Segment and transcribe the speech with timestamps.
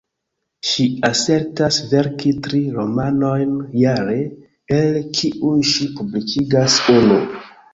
[0.67, 3.53] Ŝi asertas verki tri romanojn
[3.83, 4.17] jare,
[4.79, 7.25] el kiuj ŝi publikigas unu.